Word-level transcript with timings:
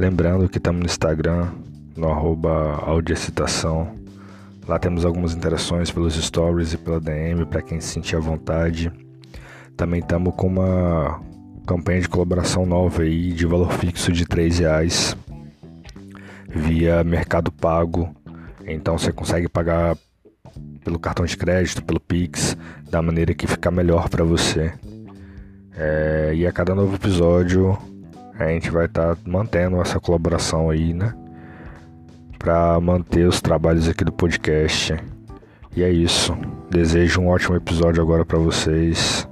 Lembrando 0.00 0.48
que 0.48 0.56
estamos 0.56 0.80
no 0.80 0.86
Instagram, 0.86 1.48
no 1.94 2.08
arroba 2.08 2.76
audiacitação. 2.86 3.96
Lá 4.66 4.78
temos 4.78 5.04
algumas 5.04 5.34
interações 5.34 5.90
pelos 5.90 6.14
stories 6.14 6.72
e 6.72 6.78
pela 6.78 6.98
DM 6.98 7.44
para 7.44 7.60
quem 7.60 7.82
se 7.82 7.88
sentir 7.88 8.16
à 8.16 8.18
vontade. 8.18 8.90
Também 9.76 10.00
estamos 10.00 10.34
com 10.34 10.46
uma 10.46 11.20
campanha 11.66 12.00
de 12.00 12.08
colaboração 12.08 12.64
nova 12.64 13.02
aí 13.02 13.30
de 13.30 13.44
valor 13.44 13.70
fixo 13.74 14.10
de 14.10 14.24
R$ 14.24 14.48
reais 14.48 15.14
via 16.48 17.04
Mercado 17.04 17.52
Pago. 17.52 18.08
Então 18.66 18.96
você 18.96 19.12
consegue 19.12 19.50
pagar 19.50 19.98
pelo 20.82 20.98
cartão 20.98 21.26
de 21.26 21.36
crédito, 21.36 21.84
pelo 21.84 22.00
Pix, 22.00 22.56
da 22.90 23.02
maneira 23.02 23.34
que 23.34 23.46
ficar 23.46 23.70
melhor 23.70 24.08
para 24.08 24.24
você. 24.24 24.72
É, 25.76 26.32
e 26.34 26.46
a 26.46 26.52
cada 26.52 26.74
novo 26.74 26.94
episódio 26.94 27.76
a 28.40 28.48
gente 28.48 28.70
vai 28.70 28.86
estar 28.86 29.14
tá 29.14 29.22
mantendo 29.26 29.80
essa 29.80 30.00
colaboração 30.00 30.70
aí, 30.70 30.94
né? 30.94 31.14
Para 32.38 32.80
manter 32.80 33.26
os 33.26 33.40
trabalhos 33.40 33.86
aqui 33.86 34.02
do 34.02 34.12
podcast. 34.12 34.96
E 35.76 35.82
é 35.82 35.90
isso. 35.90 36.34
Desejo 36.70 37.20
um 37.20 37.28
ótimo 37.28 37.56
episódio 37.56 38.02
agora 38.02 38.24
para 38.24 38.38
vocês. 38.38 39.28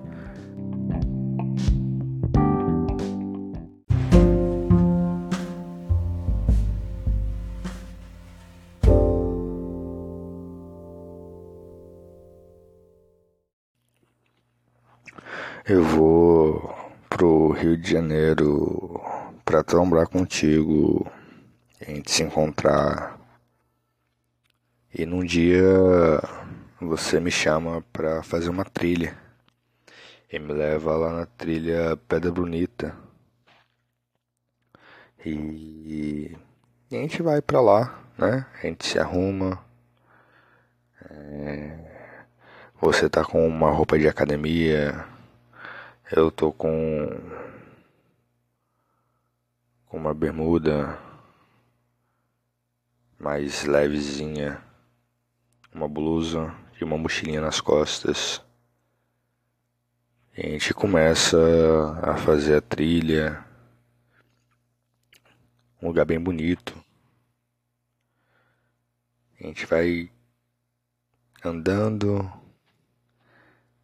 Eu 15.66 15.82
vou 15.82 16.74
pro 17.10 17.52
Rio 17.52 17.76
de 17.76 17.90
Janeiro 17.90 18.87
para 19.44 19.62
trombar 19.62 20.08
contigo, 20.08 21.10
a 21.80 21.84
gente 21.84 22.10
se 22.10 22.22
encontrar. 22.22 23.18
E 24.92 25.04
num 25.04 25.24
dia 25.24 25.62
você 26.80 27.20
me 27.20 27.30
chama 27.30 27.82
para 27.92 28.22
fazer 28.22 28.48
uma 28.48 28.64
trilha 28.64 29.16
e 30.32 30.38
me 30.38 30.52
leva 30.52 30.96
lá 30.96 31.12
na 31.12 31.26
trilha 31.26 31.96
Pedra 32.08 32.30
Bonita. 32.30 32.94
E, 35.24 36.36
e 36.90 36.96
a 36.96 37.00
gente 37.00 37.22
vai 37.22 37.42
para 37.42 37.60
lá, 37.60 38.02
né? 38.16 38.46
A 38.54 38.66
gente 38.66 38.86
se 38.86 38.98
arruma. 38.98 39.62
É... 41.10 41.78
Você 42.80 43.08
tá 43.08 43.24
com 43.24 43.46
uma 43.46 43.70
roupa 43.70 43.98
de 43.98 44.08
academia 44.08 45.04
eu 46.10 46.30
tô 46.30 46.50
com 46.50 47.06
com 49.88 49.96
uma 49.96 50.12
bermuda 50.12 50.98
mais 53.18 53.64
levezinha, 53.64 54.62
uma 55.74 55.88
blusa 55.88 56.54
e 56.80 56.84
uma 56.84 56.98
mochilinha 56.98 57.40
nas 57.40 57.60
costas. 57.60 58.42
E 60.36 60.46
a 60.46 60.50
gente 60.50 60.72
começa 60.74 61.38
a 62.02 62.16
fazer 62.16 62.56
a 62.56 62.60
trilha. 62.60 63.44
Um 65.82 65.88
lugar 65.88 66.04
bem 66.04 66.20
bonito. 66.20 66.80
A 69.40 69.46
gente 69.46 69.66
vai 69.66 70.10
andando 71.44 72.30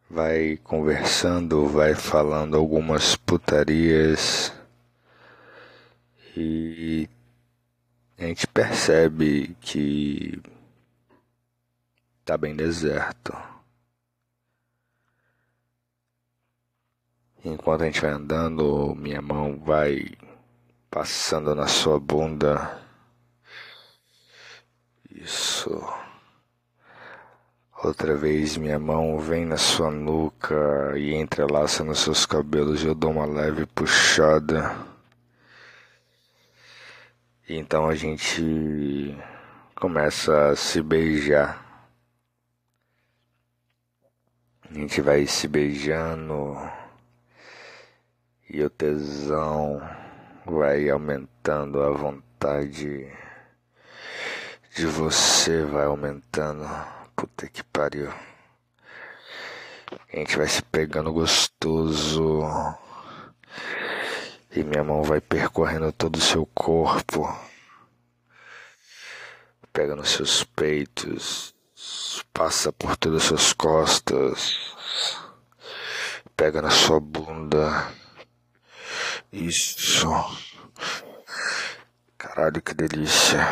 vai 0.09 0.57
conversando, 0.63 1.67
vai 1.67 1.95
falando 1.95 2.55
algumas 2.55 3.15
putarias 3.15 4.54
e 6.35 7.09
a 8.17 8.23
gente 8.23 8.47
percebe 8.47 9.55
que 9.61 10.41
tá 12.23 12.37
bem 12.37 12.55
deserto. 12.55 13.35
Enquanto 17.43 17.83
a 17.83 17.85
gente 17.85 18.01
vai 18.01 18.09
andando, 18.09 18.95
minha 18.95 19.21
mão 19.21 19.59
vai 19.59 20.05
passando 20.89 21.53
na 21.53 21.67
sua 21.67 21.99
bunda. 21.99 22.81
Isso. 25.11 25.69
Outra 27.83 28.15
vez 28.15 28.57
minha 28.57 28.79
mão 28.79 29.19
vem 29.19 29.45
na 29.45 29.57
sua 29.57 29.91
nuca 29.91 30.97
e 30.97 31.13
entrelaça 31.13 31.83
nos 31.83 31.99
seus 31.99 32.25
cabelos 32.25 32.81
e 32.81 32.87
eu 32.87 32.95
dou 32.95 33.11
uma 33.11 33.25
leve 33.25 33.65
puxada. 33.67 34.94
Então 37.47 37.87
a 37.87 37.93
gente 37.93 39.15
começa 39.75 40.49
a 40.49 40.55
se 40.55 40.81
beijar. 40.81 41.63
A 44.67 44.73
gente 44.73 44.99
vai 44.99 45.27
se 45.27 45.47
beijando 45.47 46.57
e 48.49 48.63
o 48.63 48.69
tesão 48.69 49.79
vai 50.43 50.89
aumentando, 50.89 51.83
a 51.83 51.91
vontade 51.91 53.13
de 54.75 54.87
você 54.87 55.63
vai 55.65 55.85
aumentando. 55.85 56.65
Puta 57.15 57.47
que 57.47 57.63
pariu. 57.63 58.11
A 59.91 60.17
gente 60.17 60.35
vai 60.35 60.47
se 60.47 60.63
pegando 60.63 61.13
gostoso. 61.13 62.41
E 64.55 64.63
minha 64.63 64.85
mão 64.85 65.03
vai 65.03 65.19
percorrendo 65.19 65.91
todo 65.91 66.15
o 66.15 66.21
seu 66.21 66.45
corpo. 66.45 67.27
Pega 69.73 69.95
nos 69.95 70.11
seus 70.11 70.45
peitos. 70.45 71.53
Passa 72.33 72.71
por 72.71 72.95
todas 72.95 73.23
as 73.23 73.27
suas 73.27 73.53
costas. 73.53 74.57
Pega 76.37 76.61
na 76.61 76.69
sua 76.69 77.01
bunda. 77.01 77.91
Isso. 79.29 80.09
Caralho, 82.17 82.61
que 82.61 82.73
delícia. 82.73 83.45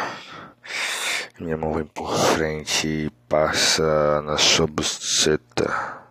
Minha 1.38 1.58
mão 1.58 1.74
vem 1.74 1.86
por 1.86 2.18
frente 2.18 2.88
e 2.88 3.10
passa 3.28 4.22
na 4.22 4.38
sua 4.38 4.68
buceta, 4.68 6.02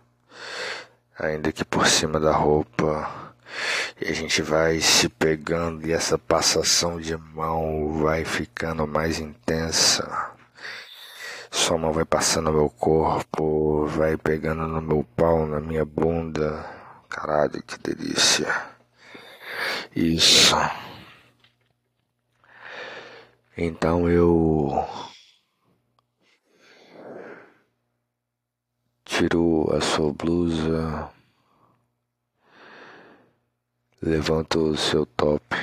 ainda 1.17 1.51
que 1.51 1.65
por 1.65 1.87
cima 1.87 2.19
da 2.19 2.31
roupa. 2.31 3.32
E 4.01 4.09
a 4.09 4.13
gente 4.13 4.41
vai 4.41 4.79
se 4.79 5.09
pegando 5.09 5.85
e 5.87 5.91
essa 5.91 6.17
passação 6.17 6.99
de 6.99 7.15
mão 7.17 8.01
vai 8.01 8.25
ficando 8.25 8.87
mais 8.87 9.19
intensa. 9.19 10.33
Sua 11.51 11.77
mão 11.77 11.93
vai 11.93 12.05
passando 12.05 12.45
no 12.51 12.57
meu 12.57 12.69
corpo, 12.69 13.85
vai 13.87 14.17
pegando 14.17 14.67
no 14.67 14.81
meu 14.81 15.03
pau, 15.15 15.45
na 15.45 15.59
minha 15.59 15.85
bunda. 15.85 16.65
Caralho, 17.09 17.61
que 17.61 17.77
delícia. 17.79 18.47
Isso. 19.95 20.55
Então 23.55 24.09
eu 24.09 24.83
tiro 29.05 29.71
a 29.75 29.79
sua 29.79 30.11
blusa, 30.11 31.09
levanta 34.03 34.59
o 34.59 34.75
seu 34.75 35.05
top 35.05 35.55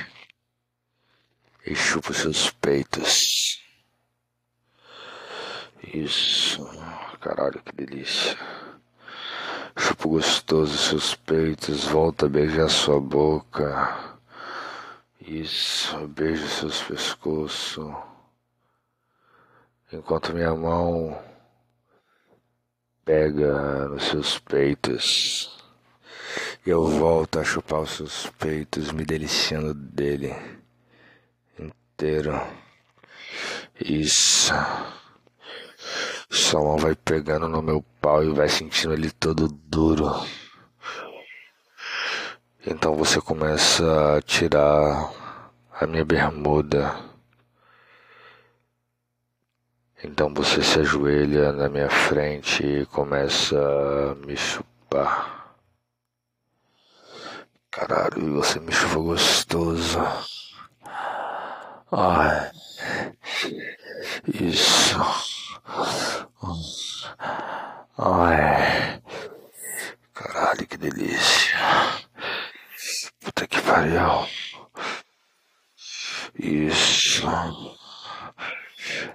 e 1.63 1.75
chupa 1.75 2.09
os 2.09 2.17
seus 2.17 2.49
peitos. 2.49 3.61
Isso, 5.93 6.65
caralho, 7.19 7.61
que 7.61 7.75
delícia. 7.75 8.35
Chupa 9.77 10.07
gostoso 10.07 10.73
os 10.73 10.81
seus 10.87 11.15
peitos, 11.15 11.85
volta 11.85 12.25
a 12.25 12.29
beijar 12.29 12.67
sua 12.67 12.99
boca. 12.99 14.17
Isso, 15.19 16.07
beija 16.07 16.47
seus 16.47 16.81
pescoços. 16.81 17.93
Enquanto 19.93 20.33
minha 20.33 20.55
mão 20.55 21.21
pega 23.05 23.87
nos 23.87 24.03
seus 24.05 24.39
peitos. 24.39 25.60
Eu 26.65 26.85
volto 26.87 27.39
a 27.39 27.43
chupar 27.43 27.81
os 27.81 27.91
seus 27.91 28.27
peitos, 28.39 28.91
me 28.91 29.03
deliciando 29.05 29.73
dele 29.73 30.35
inteiro. 31.59 32.39
Isso. 33.79 34.53
Sua 36.29 36.61
mão 36.61 36.77
vai 36.77 36.95
pegando 36.95 37.47
no 37.47 37.61
meu 37.61 37.83
pau 37.99 38.23
e 38.23 38.29
vai 38.33 38.47
sentindo 38.47 38.93
ele 38.93 39.11
todo 39.11 39.47
duro. 39.47 40.09
Então 42.65 42.95
você 42.95 43.19
começa 43.19 44.17
a 44.17 44.21
tirar 44.21 45.11
a 45.79 45.87
minha 45.87 46.05
bermuda 46.05 47.11
então 50.03 50.33
você 50.33 50.63
se 50.63 50.79
ajoelha 50.79 51.51
na 51.51 51.69
minha 51.69 51.89
frente 51.89 52.65
e 52.65 52.85
começa 52.87 53.55
a 53.55 54.15
me 54.25 54.35
chupar. 54.35 55.40
Caralho, 57.71 58.33
você 58.33 58.59
me 58.59 58.71
chupa 58.71 58.95
gostoso. 58.95 59.99
Ai. 61.89 62.51
Isso. 64.33 64.97
Ai. 67.97 69.01
Caralho, 70.13 70.67
que 70.67 70.77
delícia. 70.77 71.57
Puta 73.21 73.47
que 73.47 73.61
pariu. 73.61 74.27
Isso. 76.37 77.25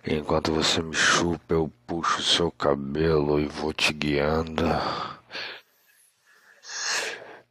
Enquanto 0.07 0.53
você 0.53 0.81
me 0.81 0.95
chupa, 0.95 1.53
eu 1.53 1.71
puxo 1.87 2.23
seu 2.23 2.51
cabelo 2.51 3.39
e 3.39 3.47
vou 3.47 3.75
te 3.75 3.93
guiando. 3.93 4.65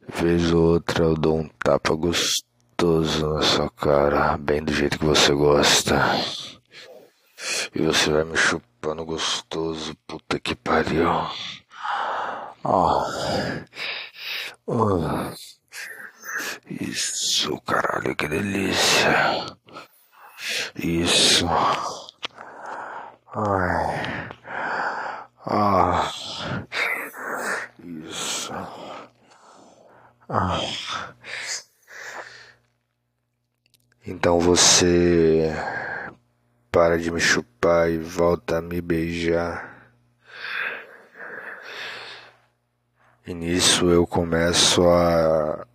Vez 0.08 0.52
ou 0.52 0.74
outra 0.74 1.04
eu 1.04 1.14
dou 1.14 1.40
um 1.40 1.48
tapa 1.62 1.94
gostoso 1.94 3.34
na 3.34 3.42
sua 3.42 3.70
cara, 3.70 4.38
bem 4.38 4.62
do 4.62 4.72
jeito 4.72 4.98
que 4.98 5.04
você 5.04 5.32
gosta. 5.32 5.96
E 7.74 7.82
você 7.82 8.10
vai 8.10 8.24
me 8.24 8.36
chupando 8.36 9.04
gostoso, 9.04 9.96
puta 10.06 10.38
que 10.38 10.54
pariu. 10.54 11.08
Oh. 12.64 13.02
Oh. 14.66 15.00
Isso, 16.68 17.60
caralho, 17.62 18.14
que 18.16 18.28
delícia. 18.28 19.46
Isso. 20.76 21.46
Ai. 23.34 24.28
Ah. 25.46 26.10
Isso. 27.78 28.85
Ah. 30.28 30.60
Então 34.04 34.40
você 34.40 35.52
para 36.72 36.98
de 36.98 37.10
me 37.10 37.20
chupar 37.20 37.90
e 37.90 37.98
volta 37.98 38.58
a 38.58 38.62
me 38.62 38.80
beijar. 38.80 39.92
E 43.26 43.34
nisso 43.34 43.88
eu 43.90 44.06
começo 44.06 44.88
a 44.88 45.66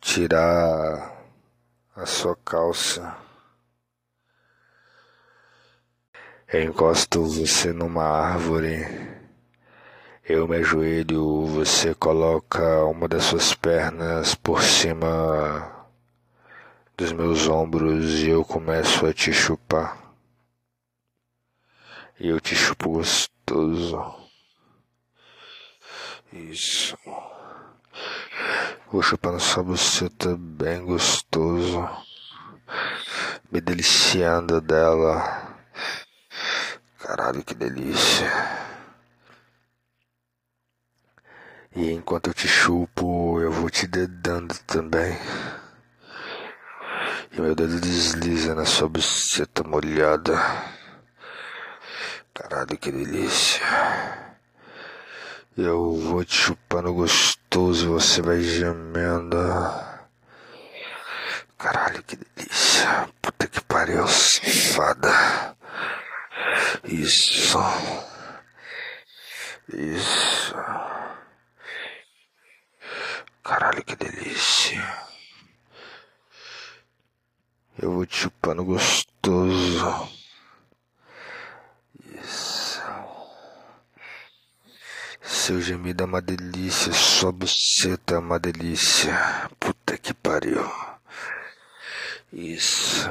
tirar 0.00 1.16
a 1.96 2.06
sua 2.06 2.36
calça. 2.36 3.16
Eu 6.48 6.64
encosto 6.64 7.24
você 7.24 7.72
numa 7.72 8.04
árvore. 8.04 9.21
Eu 10.24 10.46
me 10.46 10.58
ajoelho, 10.58 11.46
você 11.46 11.96
coloca 11.96 12.84
uma 12.84 13.08
das 13.08 13.24
suas 13.24 13.54
pernas 13.54 14.36
por 14.36 14.62
cima 14.62 15.88
dos 16.96 17.10
meus 17.10 17.48
ombros 17.48 18.20
e 18.20 18.28
eu 18.28 18.44
começo 18.44 19.04
a 19.04 19.12
te 19.12 19.32
chupar. 19.32 19.98
E 22.20 22.28
eu 22.28 22.40
te 22.40 22.54
chupo 22.54 22.90
gostoso. 22.90 24.14
Isso. 26.32 26.96
Vou 28.92 29.02
chupando 29.02 29.40
sua 29.40 29.64
buceta 29.64 30.36
bem 30.38 30.84
gostoso. 30.84 31.84
Me 33.50 33.60
deliciando 33.60 34.60
dela. 34.60 35.58
Caralho, 37.00 37.42
que 37.42 37.54
delícia. 37.56 38.61
E 41.74 41.90
enquanto 41.92 42.28
eu 42.28 42.34
te 42.34 42.46
chupo, 42.46 43.40
eu 43.40 43.50
vou 43.50 43.70
te 43.70 43.86
dedando 43.86 44.54
também. 44.66 45.18
E 47.32 47.40
meu 47.40 47.54
dedo 47.54 47.80
desliza 47.80 48.54
na 48.54 48.66
sua 48.66 48.88
buceta 48.88 49.64
molhada. 49.64 50.34
Caralho, 52.34 52.76
que 52.76 52.92
delícia. 52.92 53.62
Eu 55.56 55.94
vou 55.96 56.24
te 56.24 56.34
chupando 56.34 56.92
gostoso 56.92 57.92
você 57.92 58.20
vai 58.20 58.40
gemendo. 58.42 59.36
Caralho, 61.58 62.02
que 62.02 62.16
delícia. 62.16 63.08
Puta 63.22 63.46
que 63.46 63.60
pariu, 63.62 64.06
safada. 64.08 65.56
Isso. 66.84 67.58
Isso. 69.72 70.54
Caralho, 73.42 73.84
que 73.84 73.96
delícia. 73.96 74.82
Eu 77.78 78.06
chupando 78.62 78.64
gostoso. 78.64 80.08
Isso. 82.22 82.82
Seu 85.20 85.60
gemido 85.60 86.04
é 86.04 86.06
uma 86.06 86.22
delícia, 86.22 86.92
sua 86.92 87.32
buceta 87.32 88.14
é 88.14 88.18
uma 88.18 88.38
delícia. 88.38 89.12
Puta 89.58 89.98
que 89.98 90.14
pariu. 90.14 90.64
Isso. 92.32 93.08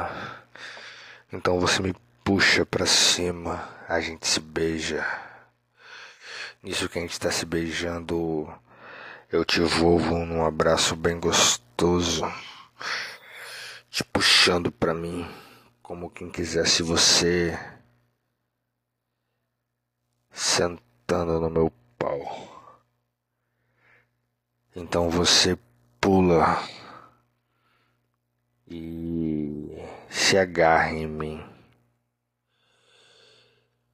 Então 1.31 1.59
você 1.59 1.81
me 1.81 1.95
puxa 2.24 2.65
pra 2.65 2.86
cima, 2.86 3.69
a 3.88 4.00
gente 4.00 4.27
se 4.27 4.39
beija. 4.39 5.06
Nisso 6.63 6.88
que 6.89 7.00
a 7.00 7.01
gente 7.01 7.19
tá 7.19 7.31
se 7.31 7.45
beijando, 7.45 8.48
eu 9.31 9.44
te 9.44 9.59
envolvo 9.62 10.25
num 10.25 10.45
abraço 10.45 10.95
bem 10.95 11.19
gostoso, 11.19 12.31
te 13.89 14.03
puxando 14.41 14.71
pra 14.71 14.91
mim, 14.91 15.23
como 15.83 16.09
quem 16.09 16.27
quisesse 16.27 16.81
você 16.81 17.55
sentando 20.31 21.39
no 21.39 21.47
meu 21.47 21.71
pau. 21.95 22.81
Então 24.75 25.11
você 25.11 25.55
pula 25.99 26.57
e 28.67 29.77
se 30.09 30.35
agarra 30.39 30.89
em 30.89 31.05
mim 31.05 31.45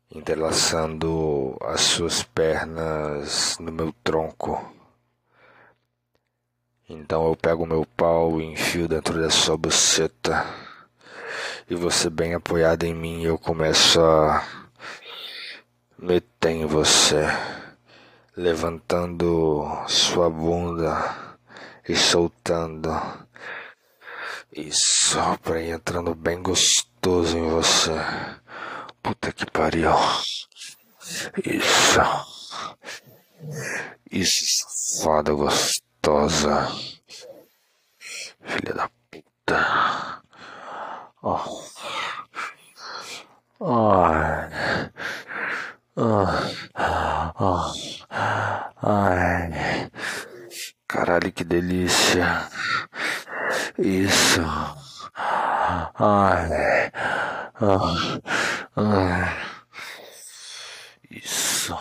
entrelaçando 0.09 1.57
as 1.59 1.81
suas 1.81 2.23
pernas 2.23 3.59
no 3.59 3.69
meu 3.69 3.91
tronco. 4.01 4.76
Então 6.89 7.28
eu 7.28 7.35
pego 7.35 7.66
meu 7.66 7.85
pau 7.85 8.40
e 8.40 8.45
enfio 8.45 8.88
dentro 8.88 9.19
da 9.19 9.30
sua 9.30 9.57
buceta. 9.57 10.45
E 11.69 11.76
você 11.76 12.09
bem 12.09 12.33
apoiado 12.33 12.85
em 12.85 12.94
mim, 12.94 13.23
eu 13.23 13.38
começo 13.38 14.00
a 14.00 14.42
meter 16.00 16.52
em 16.52 16.66
você, 16.66 17.26
levantando 18.38 19.68
sua 19.90 20.30
bunda 20.30 21.38
e 21.90 21.94
soltando. 21.94 22.90
Isso, 24.56 25.18
para 25.44 25.61
ir 25.61 25.71
entrando 25.71 26.16
bem 26.16 26.42
gostoso 26.42 27.38
em 27.38 27.50
você. 27.50 27.92
Puta 29.04 29.33
que 29.33 29.45
pariu. 29.52 29.92
Isso. 31.44 32.00
Isso, 34.09 35.04
foda 35.04 35.35
gostosa. 36.07 36.68
Filha 38.42 38.73
da 38.73 38.90
puta. 39.11 40.21
Ó. 41.21 41.45
Oh. 43.59 43.97
Ai. 44.06 44.92
Oh. 47.40 47.73
Ai. 48.81 49.92
Caralho, 50.87 51.31
que 51.33 51.44
delícia. 51.44 52.47
Isso. 53.78 54.42
Ai. 55.16 56.92
Oh. 57.59 57.95
Isso. 61.09 61.78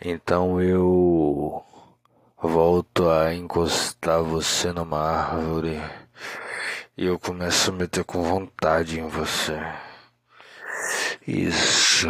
Então 0.00 0.60
eu 0.60 1.65
volto 2.48 3.08
a 3.08 3.34
encostar 3.34 4.22
você 4.22 4.72
numa 4.72 4.98
árvore 5.00 5.80
e 6.96 7.06
eu 7.06 7.18
começo 7.18 7.70
a 7.70 7.74
meter 7.74 8.04
com 8.04 8.22
vontade 8.22 8.98
em 8.98 9.06
você. 9.08 9.58
Isso. 11.26 12.08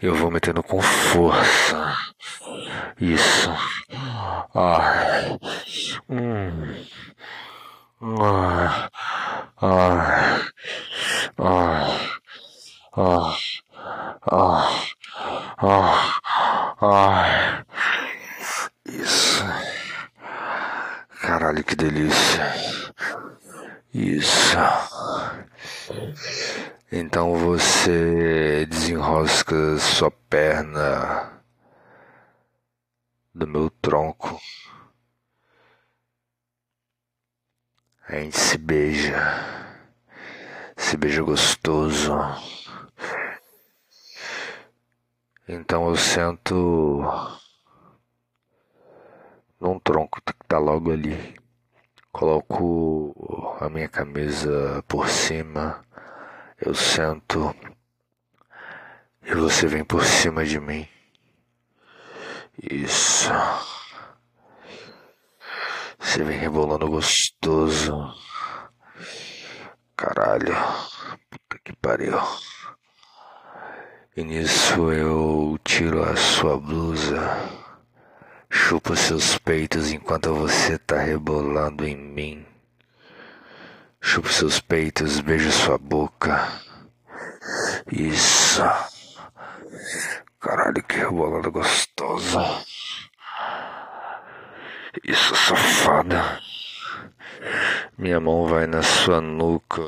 Eu 0.00 0.14
vou 0.14 0.30
metendo 0.30 0.62
com 0.62 0.80
força. 0.80 1.96
Isso. 3.00 3.50
Ah. 4.54 5.38
Hum. 6.08 6.74
Ah. 8.00 8.90
Ah. 9.60 10.40
Ah. 11.38 11.98
Ah. 12.94 13.36
Ah. 14.26 14.68
Ah. 15.58 16.20
Ah. 16.80 17.64
Isso. 18.92 19.42
Caralho, 21.22 21.64
que 21.64 21.74
delícia. 21.74 22.44
Isso. 23.94 24.56
Então 26.90 27.34
você 27.34 28.66
desenrosca 28.66 29.78
sua 29.78 30.10
perna 30.10 31.42
do 33.34 33.46
meu 33.46 33.70
tronco. 33.70 34.38
A 38.08 38.16
gente 38.16 38.38
se 38.38 38.58
beija. 38.58 39.16
Se 40.76 40.98
beija 40.98 41.22
gostoso. 41.22 42.12
Então 45.48 45.88
eu 45.88 45.96
sento 45.96 47.00
num 49.62 49.78
tronco 49.78 50.20
que 50.20 50.34
tá 50.48 50.58
logo 50.58 50.90
ali. 50.90 51.34
Coloco 52.10 53.56
a 53.60 53.68
minha 53.68 53.88
camisa 53.88 54.82
por 54.88 55.08
cima. 55.08 55.84
Eu 56.60 56.74
sento 56.74 57.54
e 59.24 59.34
você 59.34 59.68
vem 59.68 59.84
por 59.84 60.04
cima 60.04 60.44
de 60.44 60.58
mim. 60.58 60.86
Isso. 62.60 63.30
Você 65.98 66.24
vem 66.24 66.38
rebolando 66.38 66.88
gostoso. 66.88 68.12
Caralho. 69.96 70.54
Puta 71.30 71.58
que 71.64 71.72
pariu. 71.76 72.18
E 74.16 74.24
nisso 74.24 74.92
eu 74.92 75.58
tiro 75.64 76.02
a 76.02 76.14
sua 76.16 76.58
blusa, 76.58 77.18
chupo 78.54 78.94
seus 78.94 79.38
peitos 79.38 79.90
enquanto 79.92 80.34
você 80.34 80.76
tá 80.76 80.98
rebolando 80.98 81.86
em 81.86 81.96
mim. 81.96 82.46
Chupo 83.98 84.28
seus 84.28 84.60
peitos, 84.60 85.20
beijo 85.20 85.50
sua 85.50 85.78
boca. 85.78 86.52
Isso. 87.90 88.62
Caralho, 90.38 90.82
que 90.82 90.96
rebolando 90.96 91.50
gostosa. 91.50 92.62
Isso, 95.02 95.34
safada. 95.34 96.38
Minha 97.96 98.20
mão 98.20 98.46
vai 98.46 98.66
na 98.66 98.82
sua 98.82 99.20
nuca 99.22 99.82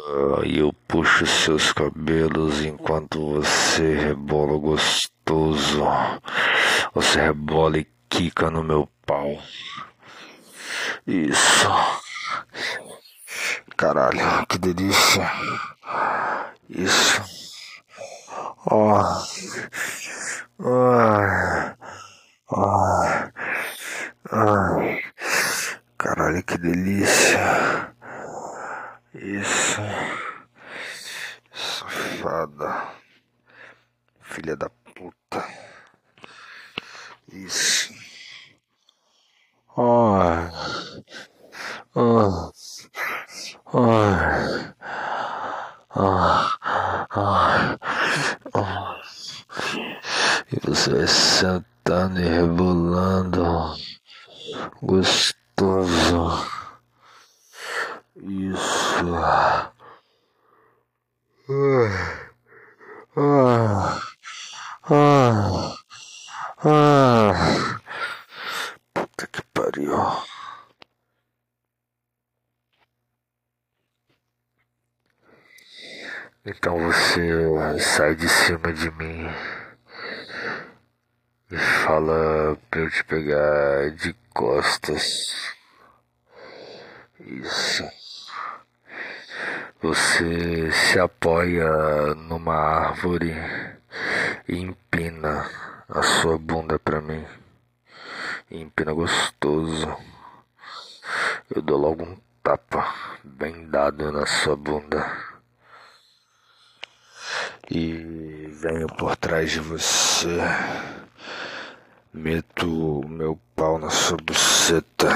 e 0.45 0.59
eu 0.59 0.73
puxo 0.89 1.27
seus 1.27 1.71
cabelos 1.71 2.65
enquanto 2.65 3.35
você 3.35 3.95
rebola 3.95 4.59
gostoso. 4.59 5.85
Você 6.95 7.21
rebola 7.21 7.79
e 7.79 7.94
quica 8.15 8.49
no 8.49 8.63
meu 8.63 8.89
pau. 9.05 9.43
Isso. 11.05 11.69
Caralho, 13.77 14.47
que 14.47 14.57
delícia. 14.57 15.29
Isso. 16.71 17.21
Ó. 18.67 19.01
Oh. 19.01 20.65
Ah. 20.65 21.77
Ah. 22.53 23.33
Ah. 24.31 24.77
Caralho, 25.99 26.43
que 26.45 26.57
delícia. 26.57 27.93
Isso. 29.13 29.81
Safada. 31.53 32.95
Filha 34.23 34.57
da 34.57 34.71
puta. 34.95 35.45
Isso. 37.33 37.93
Ai. 39.77 40.53
Ai. 41.97 42.31
Ai. 43.75 44.75
Ai. 47.11 47.79
Ai. 48.55 49.01
E 50.53 50.61
você 50.63 50.91
vai 50.91 51.09
sentando 51.09 52.21
e 52.21 52.29
rebolando. 52.29 53.75
Gostoso. 54.81 56.47
Isso. 58.23 59.17
Ah. 59.17 59.73
Ah. 63.17 64.01
Ah. 64.91 65.77
Ah. 66.65 67.81
Puta 68.93 69.27
que 69.29 69.43
pariu. 69.55 69.95
Então 76.45 76.77
você 76.79 77.79
sai 77.79 78.17
de 78.17 78.29
cima 78.29 78.73
de 78.73 78.91
mim 78.93 79.29
e 81.51 81.57
fala 81.57 82.59
pra 82.69 82.81
eu 82.81 82.91
te 82.91 83.05
pegar 83.05 83.91
de 83.93 84.13
costas. 84.35 85.55
Isso. 87.21 88.04
Você 89.85 90.73
se 90.73 90.99
apoia 90.99 92.15
numa 92.15 92.55
árvore 92.55 93.35
e 94.49 94.57
empina 94.57 95.47
a 95.87 96.03
sua 96.03 96.39
bunda 96.39 96.79
para 96.79 97.03
mim. 97.03 97.23
empina 98.51 98.95
gostoso. 98.95 99.95
Eu 101.55 101.61
dou 101.61 101.77
logo 101.77 102.03
um 102.03 102.17
tapa 102.43 102.95
bem 103.23 103.69
dado 103.69 104.11
na 104.11 104.25
sua 104.25 104.57
bunda. 104.57 105.05
E 107.71 108.49
venho 108.63 108.87
por 108.87 109.15
trás 109.17 109.51
de 109.51 109.61
você. 109.61 110.39
Meto 112.11 113.03
o 113.03 113.07
meu 113.07 113.39
pau 113.55 113.79
na 113.79 113.91
sua 113.91 114.17
buceta. 114.17 115.11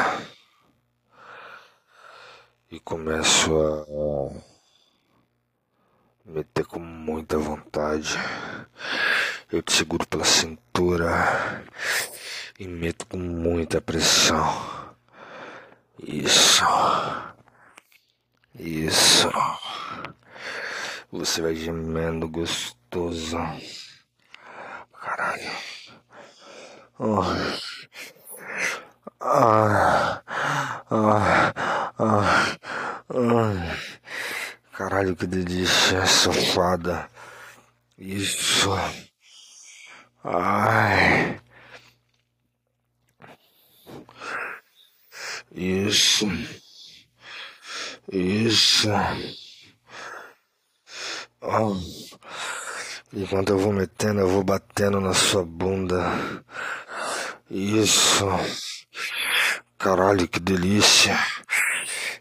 E 2.70 2.78
começo 2.80 3.56
a 3.56 4.57
meter 6.28 6.66
com 6.66 6.78
muita 6.78 7.38
vontade. 7.38 8.16
Eu 9.50 9.62
te 9.62 9.73
seguro 9.73 10.06
pela 10.06 10.25
cintura 10.25 11.64
e 12.58 12.68
meto 12.68 13.06
com 13.06 13.16
muita 13.16 13.80
pressão. 13.80 14.94
Isso. 15.99 16.64
Isso. 18.54 19.30
Você 21.11 21.40
vai 21.40 21.54
gemendo 21.54 22.28
gostoso. 22.28 23.38
Caralho. 24.92 25.50
Oh. 26.99 27.23
Ah. 29.20 30.23
Ah. 30.90 31.52
Ah. 31.99 32.58
Ah. 33.11 33.97
Caralho, 34.78 35.16
que 35.16 35.26
delícia, 35.26 36.06
safada. 36.06 37.11
Isso. 37.99 38.70
Ai. 40.23 41.40
Isso. 45.50 46.28
Isso. 48.12 48.88
Oh. 51.40 51.75
Enquanto 53.12 53.49
eu 53.49 53.58
vou 53.58 53.73
metendo, 53.73 54.20
eu 54.20 54.28
vou 54.28 54.44
batendo 54.44 55.00
na 55.00 55.12
sua 55.12 55.44
bunda. 55.44 56.44
Isso. 57.50 58.26
Caralho, 59.76 60.28
que 60.28 60.38
delícia. 60.38 61.18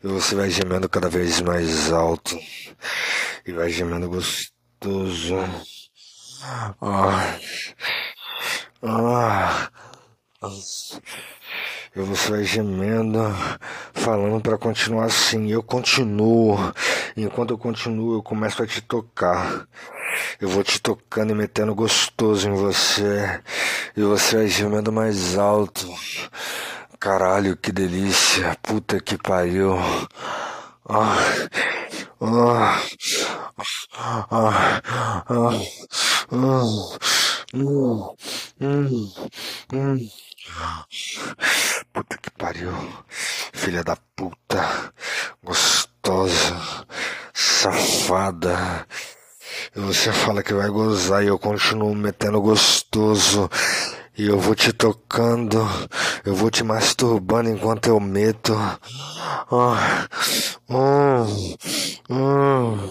E 0.04 0.08
você 0.08 0.36
vai 0.36 0.50
gemendo 0.50 0.88
cada 0.88 1.10
vez 1.10 1.42
mais 1.42 1.92
alto. 1.92 2.38
E 3.46 3.51
vai 3.51 3.70
gemendo 3.70 4.10
gostoso. 4.10 5.36
Ah. 6.82 7.38
Ah. 8.84 9.70
E 11.96 12.00
você 12.00 12.30
vai 12.30 12.44
gemendo, 12.44 13.20
falando 13.92 14.39
para 14.39 14.56
continuar 14.58 15.06
assim. 15.06 15.50
Eu 15.51 15.63
continuo. 15.63 16.56
Enquanto 17.16 17.51
eu 17.51 17.58
continuo, 17.58 18.13
eu 18.13 18.22
começo 18.22 18.62
a 18.62 18.68
te 18.68 18.82
tocar. 18.82 19.68
Eu 20.39 20.48
vou 20.48 20.63
te 20.63 20.80
tocando 20.80 21.32
e 21.32 21.36
metendo 21.36 21.74
gostoso 21.74 22.48
em 22.48 22.54
você. 22.54 23.42
E 23.96 24.01
você 24.04 24.38
vai 24.38 24.48
gemendo 24.48 24.92
mais 24.92 25.38
alto. 25.39 25.88
Caralho, 27.00 27.56
que 27.58 27.72
delícia. 27.72 28.58
Puta 28.62 29.00
que 29.00 29.18
pariu. 29.18 29.77
Ah, 30.89 31.18
ah, 32.22 32.82
ah, 33.94 35.24
ah. 35.30 35.58
Puta 41.94 42.18
que 42.18 42.32
pariu. 42.32 42.74
Filha 43.54 43.84
da 43.84 43.96
puta. 44.16 44.94
Gostosa. 45.44 46.86
safada. 47.34 48.88
E 49.75 49.80
você 49.80 50.12
fala 50.12 50.42
que 50.44 50.54
vai 50.54 50.70
gozar 50.70 51.24
e 51.24 51.27
eu 51.27 51.38
continuo 51.38 51.94
metendo 51.94 52.42
gostoso. 52.42 53.50
E 54.18 54.26
eu 54.26 54.40
vou 54.40 54.56
te 54.56 54.74
tocando, 54.74 55.60
eu 56.26 56.34
vou 56.34 56.50
te 56.50 56.64
masturbando 56.64 57.52
enquanto 57.52 57.88
eu 57.88 58.00
meto. 58.00 58.56
Ah, 59.52 60.08
hum, 60.68 61.56
hum. 62.10 62.90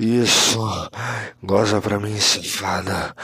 Isso, 0.00 0.58
goza 1.44 1.80
pra 1.80 2.00
mim, 2.00 2.18
safada. 2.18 3.14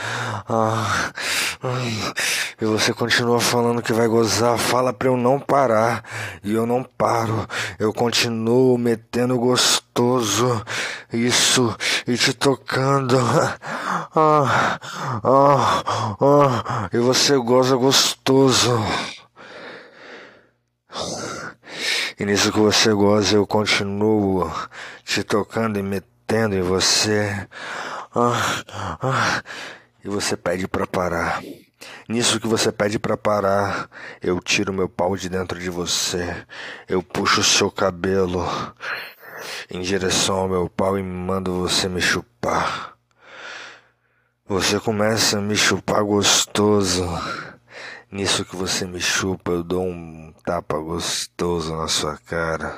Ah, 0.48 1.12
ah, 1.60 2.14
e 2.60 2.64
você 2.64 2.94
continua 2.94 3.40
falando 3.40 3.82
que 3.82 3.92
vai 3.92 4.06
gozar, 4.06 4.56
fala 4.56 4.92
pra 4.92 5.08
eu 5.08 5.16
não 5.16 5.40
parar. 5.40 6.04
E 6.44 6.54
eu 6.54 6.66
não 6.66 6.84
paro, 6.84 7.48
eu 7.80 7.92
continuo 7.92 8.78
metendo 8.78 9.36
gostoso. 9.38 10.62
Isso, 11.12 11.76
e 12.06 12.16
te 12.16 12.32
tocando. 12.32 13.18
Ah, 14.14 14.78
ah, 15.24 15.82
ah, 16.20 16.90
e 16.92 16.98
você 16.98 17.36
goza 17.36 17.74
gostoso. 17.74 18.78
E 22.18 22.24
nisso 22.24 22.52
que 22.52 22.58
você 22.58 22.92
goza, 22.92 23.36
eu 23.36 23.46
continuo 23.46 24.50
te 25.04 25.22
tocando 25.24 25.78
e 25.78 25.82
metendo 25.82 26.54
em 26.54 26.62
você. 26.62 27.48
Ah, 28.14 28.64
ah, 29.02 29.42
e 30.04 30.08
você 30.08 30.36
pede 30.36 30.68
para 30.68 30.86
parar. 30.86 31.42
Nisso 32.08 32.40
que 32.40 32.46
você 32.46 32.70
pede 32.70 32.98
para 32.98 33.16
parar, 33.16 33.88
eu 34.22 34.40
tiro 34.40 34.72
meu 34.72 34.88
pau 34.88 35.16
de 35.16 35.28
dentro 35.28 35.58
de 35.58 35.70
você. 35.70 36.46
Eu 36.88 37.02
puxo 37.02 37.42
seu 37.42 37.70
cabelo 37.70 38.46
em 39.70 39.82
direção 39.82 40.36
ao 40.36 40.48
meu 40.48 40.68
pau 40.68 40.98
e 40.98 41.02
mando 41.02 41.60
você 41.60 41.88
me 41.88 42.00
chupar. 42.00 42.97
Você 44.48 44.80
começa 44.80 45.36
a 45.36 45.42
me 45.42 45.54
chupar 45.54 46.02
gostoso. 46.02 47.04
Nisso 48.10 48.46
que 48.46 48.56
você 48.56 48.86
me 48.86 48.98
chupa, 48.98 49.50
eu 49.50 49.62
dou 49.62 49.84
um 49.84 50.32
tapa 50.42 50.78
gostoso 50.78 51.76
na 51.76 51.86
sua 51.86 52.16
cara, 52.16 52.74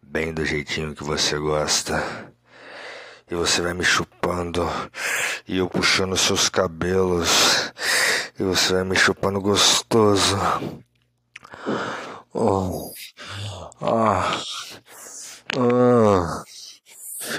bem 0.00 0.32
do 0.32 0.44
jeitinho 0.44 0.94
que 0.94 1.02
você 1.02 1.36
gosta. 1.36 2.32
E 3.28 3.34
você 3.34 3.60
vai 3.60 3.74
me 3.74 3.82
chupando, 3.82 4.64
e 5.48 5.58
eu 5.58 5.68
puxando 5.68 6.16
seus 6.16 6.48
cabelos, 6.48 7.72
e 8.38 8.44
você 8.44 8.74
vai 8.74 8.84
me 8.84 8.94
chupando 8.94 9.40
gostoso. 9.40 10.38
Oh. 12.32 12.92
Ah. 13.80 14.40
Ah. 15.58 16.44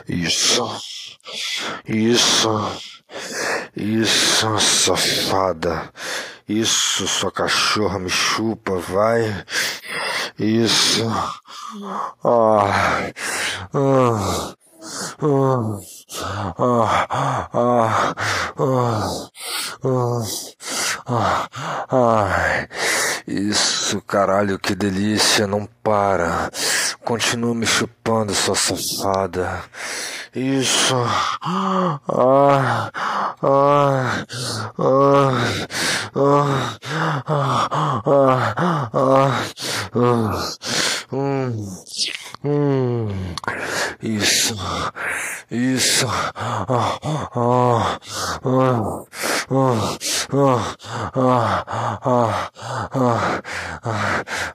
Isso. 0.09 0.67
Isso. 1.87 2.92
Isso, 3.75 4.59
safada. 4.59 5.89
Isso, 6.47 7.07
sua 7.07 7.31
cachorra 7.31 7.97
me 7.97 8.09
chupa, 8.09 8.77
vai. 8.77 9.45
Isso. 10.37 11.05
Ah. 11.09 12.13
Ah. 12.23 13.09
Ah. 13.73 14.55
Ah. 15.21 17.07
Ah. 17.53 18.15
Ah. 18.57 19.29
Ah. 21.05 21.49
Ah. 21.89 22.67
Isso, 23.25 24.01
caralho, 24.01 24.59
que 24.59 24.75
delícia, 24.75 25.47
não 25.47 25.65
para. 25.81 26.49
Continua 27.05 27.53
me 27.53 27.65
chupando, 27.65 28.33
sua 28.33 28.55
safada. 28.55 29.65
Isso. 30.33 30.95
Ah, 31.41 31.99
ah, 32.07 32.89
ah, 33.41 34.25
ah, 34.77 35.57
ah, 36.15 36.77
ah, 38.93 39.43
hum, 41.11 41.67
hum, 42.43 43.09
isso, 44.01 44.55
isso. 45.51 46.07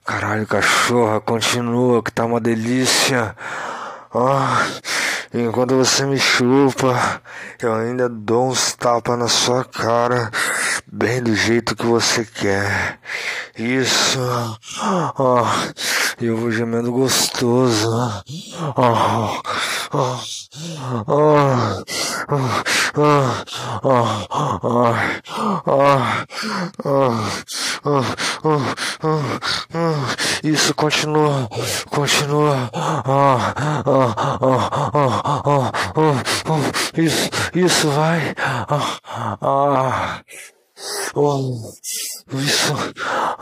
Caralho, 0.05 0.47
cachorra, 0.47 1.21
continua 1.21 2.03
que 2.03 2.13
tá 2.13 2.25
uma 2.25 2.41
delícia. 2.41 3.37
Enquanto 5.33 5.77
você 5.77 6.07
me 6.07 6.19
chupa, 6.19 7.21
eu 7.61 7.75
ainda 7.75 8.09
dou 8.09 8.49
uns 8.49 8.75
tapas 8.75 9.19
na 9.19 9.29
sua 9.29 9.65
cara 9.65 10.31
bem 10.91 11.23
do 11.23 11.35
jeito 11.35 11.77
que 11.77 11.85
você 11.85 12.25
quer. 12.25 12.99
Isso. 13.57 14.19
Oh, 15.19 15.45
eu 16.21 16.37
vou 16.37 16.51
gemendo 16.51 16.91
gostoso. 16.93 17.89
Ó, 18.77 19.41
ó, 19.93 20.21
ó, 21.03 21.05
ó, 21.07 21.83
Isso 30.43 30.75
continua, 30.75 31.49
continua. 31.91 32.71
Isso, 36.97 37.31
isso 37.55 37.91
vai. 37.91 38.35
Ah, 38.39 39.39
ah. 39.41 40.21
Oh, 41.15 41.73
isso, 42.35 42.75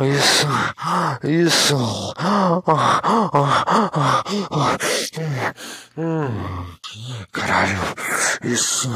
isso, 0.00 0.46
isso. 1.24 2.14
Caralho, 7.32 7.78
isso. 8.42 8.88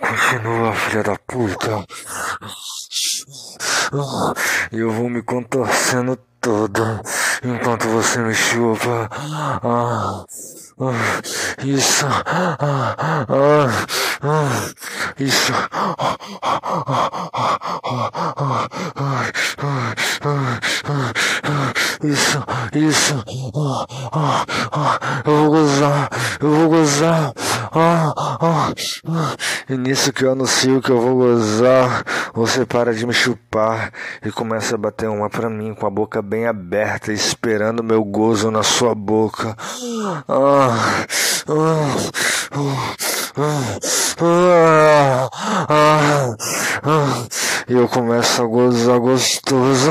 Continua, 0.00 0.74
filha 0.74 1.02
da 1.02 1.16
puta. 1.26 1.84
Eu 4.70 4.90
vou 4.92 5.08
me 5.10 5.22
contorcendo 5.22 6.16
todo 6.40 7.00
enquanto 7.44 7.88
você 7.88 8.18
me 8.20 8.34
chupa. 8.34 9.08
Ah, 9.12 9.60
ah, 9.62 10.24
isso. 11.64 12.06
Ah, 12.06 13.68
isso. 15.18 15.52
Isso, 22.04 22.44
isso. 22.74 23.24
Eu 25.24 25.36
vou 25.36 25.50
gozar, 25.50 26.08
eu 26.40 26.50
vou 26.50 26.68
gozar. 26.68 27.32
E 29.68 29.76
nisso 29.76 30.12
que 30.12 30.24
eu 30.24 30.32
anuncio 30.32 30.80
que 30.80 30.90
eu 30.90 31.00
vou 31.00 31.16
gozar, 31.16 32.04
você 32.32 32.64
para 32.64 32.94
de 32.94 33.06
me 33.06 33.12
chupar 33.12 33.92
e 34.24 34.30
começa 34.30 34.74
a 34.74 34.78
bater 34.78 35.08
uma 35.08 35.28
pra 35.28 35.50
mim 35.50 35.74
com 35.74 35.86
a 35.86 35.90
boca 35.90 36.22
bem 36.22 36.46
aberta, 36.46 37.12
esperando 37.12 37.82
meu 37.82 38.04
gozo 38.04 38.50
na 38.50 38.62
sua 38.62 38.94
boca. 38.94 39.56
Ah, 39.58 40.24
ah, 40.28 41.04
ah, 41.48 41.48
ah, 41.48 41.96
ah, 42.52 42.94
ah, 42.98 43.11
e 47.66 47.72
eu 47.72 47.88
começo 47.88 48.42
a 48.42 48.46
gozar 48.46 48.98
gostoso. 48.98 49.90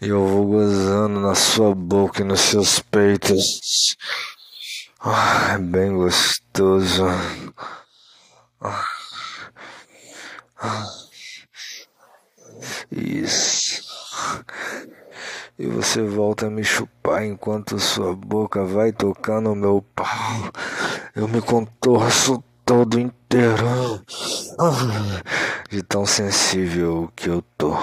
E 0.00 0.08
eu 0.08 0.28
vou 0.28 0.46
gozando 0.46 1.20
na 1.20 1.34
sua 1.34 1.74
boca 1.74 2.22
e 2.22 2.24
nos 2.24 2.40
seus 2.40 2.78
peitos. 2.78 3.96
É 5.52 5.58
bem 5.58 5.92
gostoso. 5.94 7.06
Isso. 12.92 13.82
E 15.58 15.66
você 15.66 16.02
volta 16.04 16.46
a 16.46 16.50
me 16.50 16.62
chupar 16.62 17.24
enquanto 17.24 17.80
sua 17.80 18.14
boca 18.14 18.64
vai 18.64 18.92
tocar 18.92 19.40
no 19.40 19.56
meu 19.56 19.84
pau. 19.92 20.06
Eu 21.16 21.26
me 21.26 21.40
contorço 21.40 22.40
todo 22.64 23.00
inteiro. 23.00 23.66
De 25.68 25.82
tão 25.82 26.06
sensível 26.06 27.10
que 27.16 27.28
eu 27.28 27.42
tô. 27.56 27.76